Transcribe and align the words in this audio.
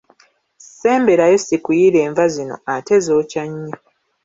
Ssemberayo 0.63 1.37
sikuyiira 1.45 1.99
enva 2.07 2.25
zino 2.35 2.55
ate 2.73 2.95
zookya 3.05 3.43
nnyo. 3.49 3.75